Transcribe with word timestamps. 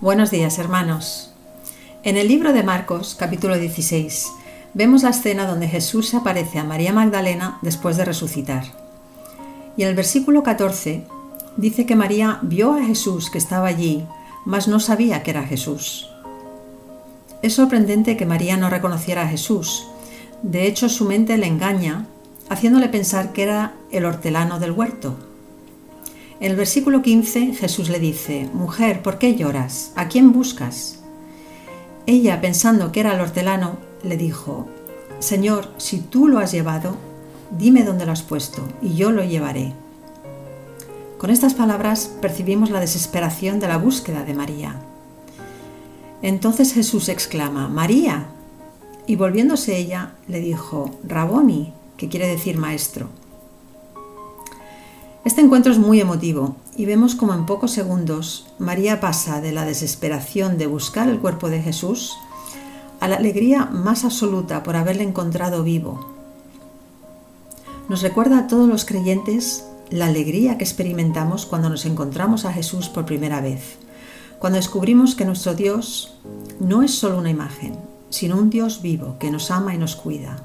Buenos 0.00 0.30
días, 0.30 0.60
hermanos. 0.60 1.32
En 2.04 2.16
el 2.16 2.28
libro 2.28 2.52
de 2.52 2.62
Marcos, 2.62 3.16
capítulo 3.18 3.58
16, 3.58 4.28
vemos 4.72 5.02
la 5.02 5.10
escena 5.10 5.44
donde 5.44 5.66
Jesús 5.66 6.14
aparece 6.14 6.60
a 6.60 6.64
María 6.64 6.92
Magdalena 6.92 7.58
después 7.62 7.96
de 7.96 8.04
resucitar. 8.04 8.62
Y 9.76 9.82
en 9.82 9.88
el 9.88 9.96
versículo 9.96 10.44
14 10.44 11.04
dice 11.56 11.84
que 11.84 11.96
María 11.96 12.38
vio 12.42 12.74
a 12.74 12.84
Jesús 12.84 13.28
que 13.28 13.38
estaba 13.38 13.66
allí, 13.66 14.06
mas 14.44 14.68
no 14.68 14.78
sabía 14.78 15.24
que 15.24 15.32
era 15.32 15.42
Jesús. 15.42 16.08
Es 17.42 17.54
sorprendente 17.54 18.16
que 18.16 18.24
María 18.24 18.56
no 18.56 18.70
reconociera 18.70 19.22
a 19.22 19.28
Jesús. 19.28 19.88
De 20.42 20.68
hecho, 20.68 20.88
su 20.88 21.06
mente 21.06 21.36
le 21.38 21.48
engaña, 21.48 22.06
haciéndole 22.48 22.88
pensar 22.88 23.32
que 23.32 23.42
era 23.42 23.72
el 23.90 24.04
hortelano 24.04 24.60
del 24.60 24.70
huerto, 24.70 25.16
en 26.40 26.50
el 26.50 26.56
versículo 26.56 27.02
15 27.02 27.54
Jesús 27.54 27.88
le 27.88 27.98
dice, 27.98 28.48
Mujer, 28.52 29.02
¿por 29.02 29.18
qué 29.18 29.34
lloras? 29.34 29.92
¿A 29.96 30.08
quién 30.08 30.32
buscas? 30.32 31.00
Ella, 32.06 32.40
pensando 32.40 32.92
que 32.92 33.00
era 33.00 33.14
el 33.14 33.20
hortelano, 33.20 33.78
le 34.02 34.16
dijo, 34.16 34.68
Señor, 35.18 35.68
si 35.78 35.98
tú 35.98 36.28
lo 36.28 36.38
has 36.38 36.52
llevado, 36.52 36.96
dime 37.50 37.82
dónde 37.82 38.06
lo 38.06 38.12
has 38.12 38.22
puesto, 38.22 38.66
y 38.80 38.94
yo 38.94 39.10
lo 39.10 39.24
llevaré. 39.24 39.72
Con 41.18 41.30
estas 41.30 41.54
palabras 41.54 42.10
percibimos 42.20 42.70
la 42.70 42.78
desesperación 42.78 43.58
de 43.58 43.66
la 43.66 43.76
búsqueda 43.76 44.24
de 44.24 44.34
María. 44.34 44.76
Entonces 46.22 46.72
Jesús 46.72 47.08
exclama, 47.08 47.68
María. 47.68 48.28
Y 49.06 49.16
volviéndose 49.16 49.76
ella, 49.76 50.12
le 50.28 50.40
dijo, 50.40 50.90
Raboni, 51.02 51.72
que 51.96 52.08
quiere 52.08 52.28
decir 52.28 52.56
maestro. 52.56 53.08
Este 55.28 55.42
encuentro 55.42 55.70
es 55.70 55.78
muy 55.78 56.00
emotivo 56.00 56.56
y 56.74 56.86
vemos 56.86 57.14
como 57.14 57.34
en 57.34 57.44
pocos 57.44 57.72
segundos 57.72 58.46
María 58.58 58.98
pasa 58.98 59.42
de 59.42 59.52
la 59.52 59.66
desesperación 59.66 60.56
de 60.56 60.66
buscar 60.66 61.06
el 61.10 61.18
cuerpo 61.18 61.50
de 61.50 61.60
Jesús 61.60 62.16
a 62.98 63.08
la 63.08 63.16
alegría 63.16 63.66
más 63.66 64.06
absoluta 64.06 64.62
por 64.62 64.74
haberle 64.74 65.02
encontrado 65.02 65.62
vivo. 65.62 66.08
Nos 67.90 68.00
recuerda 68.00 68.38
a 68.38 68.46
todos 68.46 68.70
los 68.70 68.86
creyentes 68.86 69.66
la 69.90 70.06
alegría 70.06 70.56
que 70.56 70.64
experimentamos 70.64 71.44
cuando 71.44 71.68
nos 71.68 71.84
encontramos 71.84 72.46
a 72.46 72.52
Jesús 72.54 72.88
por 72.88 73.04
primera 73.04 73.42
vez, 73.42 73.76
cuando 74.38 74.56
descubrimos 74.56 75.14
que 75.14 75.26
nuestro 75.26 75.52
Dios 75.52 76.14
no 76.58 76.82
es 76.82 76.94
solo 76.94 77.18
una 77.18 77.28
imagen, 77.28 77.76
sino 78.08 78.38
un 78.38 78.48
Dios 78.48 78.80
vivo 78.80 79.16
que 79.18 79.30
nos 79.30 79.50
ama 79.50 79.74
y 79.74 79.78
nos 79.78 79.94
cuida. 79.94 80.38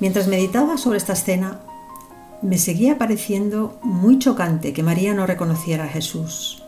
Mientras 0.00 0.26
meditaba 0.26 0.78
sobre 0.78 0.96
esta 0.96 1.12
escena, 1.12 1.60
me 2.42 2.58
seguía 2.58 2.98
pareciendo 2.98 3.78
muy 3.82 4.18
chocante 4.18 4.72
que 4.72 4.82
María 4.82 5.14
no 5.14 5.26
reconociera 5.26 5.84
a 5.84 5.88
Jesús, 5.88 6.62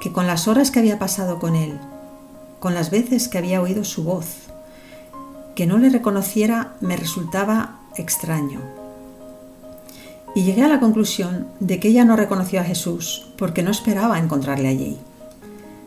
que 0.00 0.12
con 0.12 0.26
las 0.26 0.48
horas 0.48 0.70
que 0.70 0.78
había 0.78 0.98
pasado 0.98 1.38
con 1.38 1.56
él, 1.56 1.78
con 2.60 2.74
las 2.74 2.90
veces 2.90 3.28
que 3.28 3.38
había 3.38 3.60
oído 3.60 3.84
su 3.84 4.04
voz, 4.04 4.48
que 5.54 5.66
no 5.66 5.78
le 5.78 5.90
reconociera 5.90 6.74
me 6.80 6.96
resultaba 6.96 7.80
extraño. 7.96 8.60
Y 10.34 10.44
llegué 10.44 10.62
a 10.62 10.68
la 10.68 10.78
conclusión 10.78 11.48
de 11.58 11.80
que 11.80 11.88
ella 11.88 12.04
no 12.04 12.14
reconoció 12.14 12.60
a 12.60 12.64
Jesús 12.64 13.26
porque 13.36 13.62
no 13.62 13.70
esperaba 13.70 14.18
encontrarle 14.18 14.68
allí. 14.68 14.98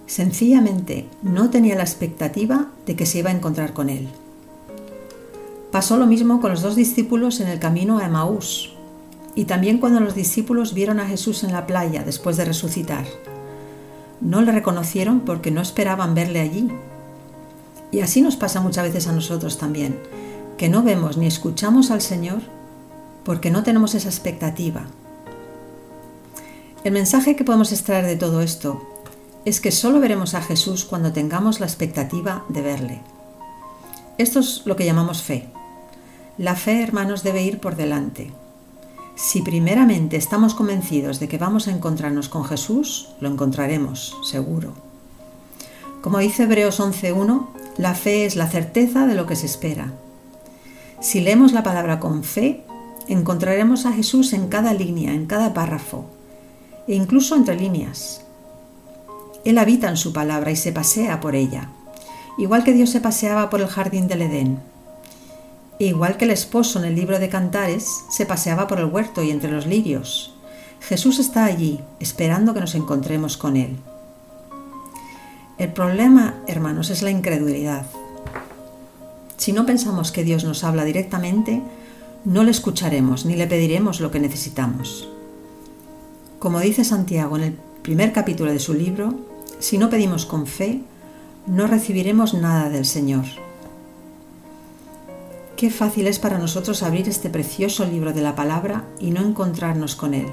Sencillamente 0.07 1.07
no 1.23 1.49
tenía 1.49 1.75
la 1.75 1.83
expectativa 1.83 2.67
de 2.85 2.97
que 2.97 3.05
se 3.05 3.19
iba 3.19 3.29
a 3.29 3.33
encontrar 3.33 3.71
con 3.71 3.89
él. 3.89 4.09
Pasó 5.71 5.95
lo 5.95 6.05
mismo 6.05 6.41
con 6.41 6.51
los 6.51 6.61
dos 6.61 6.75
discípulos 6.75 7.39
en 7.39 7.47
el 7.47 7.59
camino 7.59 7.99
a 7.99 8.05
Emaús, 8.05 8.70
y 9.35 9.45
también 9.45 9.77
cuando 9.77 9.99
los 9.99 10.15
discípulos 10.15 10.73
vieron 10.73 10.99
a 10.99 11.07
Jesús 11.07 11.43
en 11.43 11.53
la 11.53 11.65
playa 11.65 12.03
después 12.03 12.37
de 12.37 12.45
resucitar. 12.45 13.05
No 14.19 14.41
le 14.41 14.51
reconocieron 14.51 15.21
porque 15.21 15.51
no 15.51 15.61
esperaban 15.61 16.13
verle 16.13 16.41
allí. 16.41 16.69
Y 17.91 18.01
así 18.01 18.21
nos 18.21 18.35
pasa 18.35 18.61
muchas 18.61 18.85
veces 18.85 19.07
a 19.07 19.13
nosotros 19.13 19.57
también, 19.57 19.97
que 20.57 20.69
no 20.69 20.83
vemos 20.83 21.17
ni 21.17 21.27
escuchamos 21.27 21.91
al 21.91 22.01
Señor 22.01 22.41
porque 23.23 23.51
no 23.51 23.63
tenemos 23.63 23.95
esa 23.95 24.09
expectativa. 24.09 24.85
El 26.83 26.93
mensaje 26.93 27.35
que 27.35 27.43
podemos 27.43 27.71
extraer 27.71 28.05
de 28.05 28.15
todo 28.15 28.41
esto 28.41 28.81
es 29.45 29.61
que 29.61 29.71
solo 29.71 29.99
veremos 29.99 30.33
a 30.33 30.41
Jesús 30.41 30.85
cuando 30.85 31.13
tengamos 31.13 31.59
la 31.59 31.65
expectativa 31.65 32.43
de 32.49 32.61
verle. 32.61 33.01
Esto 34.17 34.39
es 34.39 34.63
lo 34.65 34.75
que 34.75 34.85
llamamos 34.85 35.23
fe. 35.23 35.49
La 36.37 36.55
fe, 36.55 36.81
hermanos, 36.83 37.23
debe 37.23 37.43
ir 37.43 37.59
por 37.59 37.75
delante. 37.75 38.31
Si 39.21 39.43
primeramente 39.43 40.17
estamos 40.17 40.55
convencidos 40.55 41.19
de 41.19 41.27
que 41.27 41.37
vamos 41.37 41.67
a 41.67 41.71
encontrarnos 41.71 42.27
con 42.27 42.43
Jesús, 42.43 43.09
lo 43.19 43.29
encontraremos, 43.29 44.17
seguro. 44.23 44.73
Como 46.01 46.17
dice 46.17 46.43
Hebreos 46.43 46.79
11.1, 46.79 47.45
la 47.77 47.93
fe 47.93 48.25
es 48.25 48.35
la 48.35 48.47
certeza 48.47 49.05
de 49.05 49.13
lo 49.13 49.27
que 49.27 49.35
se 49.35 49.45
espera. 49.45 49.93
Si 51.01 51.21
leemos 51.21 51.53
la 51.53 51.61
palabra 51.61 51.99
con 51.99 52.23
fe, 52.23 52.63
encontraremos 53.07 53.85
a 53.85 53.93
Jesús 53.93 54.33
en 54.33 54.47
cada 54.47 54.73
línea, 54.73 55.13
en 55.13 55.27
cada 55.27 55.53
párrafo, 55.53 56.05
e 56.87 56.95
incluso 56.95 57.35
entre 57.35 57.55
líneas. 57.55 58.23
Él 59.45 59.59
habita 59.59 59.87
en 59.87 59.97
su 59.97 60.13
palabra 60.13 60.49
y 60.49 60.55
se 60.55 60.71
pasea 60.71 61.21
por 61.21 61.35
ella, 61.35 61.69
igual 62.39 62.63
que 62.63 62.73
Dios 62.73 62.89
se 62.89 63.01
paseaba 63.01 63.51
por 63.51 63.61
el 63.61 63.67
jardín 63.67 64.07
del 64.07 64.23
Edén 64.23 64.70
igual 65.85 66.17
que 66.17 66.25
el 66.25 66.31
esposo 66.31 66.79
en 66.79 66.85
el 66.85 66.95
libro 66.95 67.19
de 67.19 67.29
Cantares, 67.29 67.87
se 68.09 68.25
paseaba 68.25 68.67
por 68.67 68.79
el 68.79 68.85
huerto 68.85 69.23
y 69.23 69.31
entre 69.31 69.51
los 69.51 69.65
lirios. 69.65 70.33
Jesús 70.81 71.19
está 71.19 71.45
allí, 71.45 71.79
esperando 71.99 72.53
que 72.53 72.59
nos 72.59 72.75
encontremos 72.75 73.37
con 73.37 73.55
Él. 73.55 73.77
El 75.57 75.71
problema, 75.73 76.35
hermanos, 76.47 76.89
es 76.89 77.01
la 77.01 77.11
incredulidad. 77.11 77.85
Si 79.37 79.53
no 79.53 79.65
pensamos 79.65 80.11
que 80.11 80.23
Dios 80.23 80.43
nos 80.43 80.63
habla 80.63 80.85
directamente, 80.85 81.61
no 82.25 82.43
le 82.43 82.51
escucharemos 82.51 83.25
ni 83.25 83.35
le 83.35 83.47
pediremos 83.47 83.99
lo 84.01 84.11
que 84.11 84.19
necesitamos. 84.19 85.07
Como 86.39 86.59
dice 86.59 86.83
Santiago 86.83 87.37
en 87.37 87.43
el 87.43 87.53
primer 87.81 88.13
capítulo 88.13 88.51
de 88.51 88.59
su 88.59 88.73
libro, 88.73 89.15
si 89.59 89.77
no 89.77 89.89
pedimos 89.89 90.25
con 90.25 90.47
fe, 90.47 90.81
no 91.47 91.67
recibiremos 91.67 92.33
nada 92.33 92.69
del 92.69 92.85
Señor. 92.85 93.25
Qué 95.61 95.69
fácil 95.69 96.07
es 96.07 96.17
para 96.17 96.39
nosotros 96.39 96.81
abrir 96.81 97.07
este 97.07 97.29
precioso 97.29 97.85
libro 97.85 98.13
de 98.13 98.21
la 98.23 98.33
palabra 98.33 98.83
y 98.99 99.11
no 99.11 99.21
encontrarnos 99.21 99.95
con 99.95 100.15
él. 100.15 100.25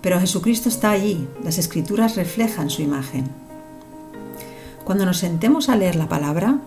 Pero 0.00 0.20
Jesucristo 0.20 0.68
está 0.68 0.92
allí, 0.92 1.26
las 1.42 1.58
escrituras 1.58 2.14
reflejan 2.14 2.70
su 2.70 2.82
imagen. 2.82 3.28
Cuando 4.84 5.04
nos 5.04 5.16
sentemos 5.18 5.68
a 5.68 5.74
leer 5.74 5.96
la 5.96 6.08
palabra, 6.08 6.60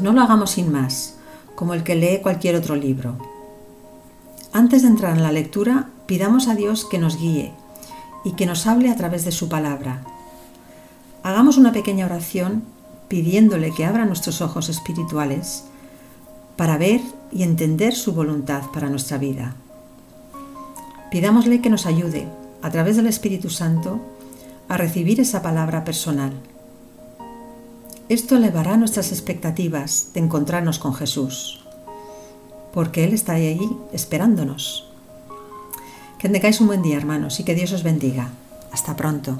no 0.00 0.12
lo 0.12 0.20
hagamos 0.20 0.50
sin 0.50 0.72
más, 0.72 1.14
como 1.54 1.74
el 1.74 1.84
que 1.84 1.94
lee 1.94 2.22
cualquier 2.24 2.56
otro 2.56 2.74
libro. 2.74 3.16
Antes 4.52 4.82
de 4.82 4.88
entrar 4.88 5.16
en 5.16 5.22
la 5.22 5.30
lectura, 5.30 5.90
pidamos 6.06 6.48
a 6.48 6.56
Dios 6.56 6.84
que 6.84 6.98
nos 6.98 7.20
guíe 7.20 7.52
y 8.24 8.32
que 8.32 8.46
nos 8.46 8.66
hable 8.66 8.90
a 8.90 8.96
través 8.96 9.24
de 9.24 9.30
su 9.30 9.48
palabra. 9.48 10.02
Hagamos 11.22 11.56
una 11.56 11.70
pequeña 11.70 12.06
oración 12.06 12.64
pidiéndole 13.06 13.72
que 13.72 13.84
abra 13.84 14.06
nuestros 14.06 14.40
ojos 14.40 14.68
espirituales 14.68 15.67
para 16.58 16.76
ver 16.76 17.00
y 17.30 17.44
entender 17.44 17.94
su 17.94 18.12
voluntad 18.12 18.62
para 18.74 18.90
nuestra 18.90 19.16
vida. 19.16 19.54
Pidámosle 21.08 21.62
que 21.62 21.70
nos 21.70 21.86
ayude, 21.86 22.26
a 22.62 22.70
través 22.70 22.96
del 22.96 23.06
Espíritu 23.06 23.48
Santo, 23.48 24.00
a 24.68 24.76
recibir 24.76 25.20
esa 25.20 25.40
palabra 25.40 25.84
personal. 25.84 26.32
Esto 28.08 28.36
elevará 28.36 28.76
nuestras 28.76 29.12
expectativas 29.12 30.08
de 30.14 30.20
encontrarnos 30.20 30.80
con 30.80 30.94
Jesús, 30.94 31.64
porque 32.74 33.04
Él 33.04 33.12
está 33.12 33.34
ahí 33.34 33.70
esperándonos. 33.92 34.90
Que 36.18 36.28
tengáis 36.28 36.60
un 36.60 36.66
buen 36.66 36.82
día, 36.82 36.96
hermanos, 36.96 37.38
y 37.38 37.44
que 37.44 37.54
Dios 37.54 37.70
os 37.70 37.84
bendiga. 37.84 38.30
Hasta 38.72 38.96
pronto. 38.96 39.38